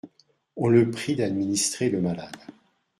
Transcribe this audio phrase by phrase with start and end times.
[0.55, 2.35] On le prie d'administrer le malade.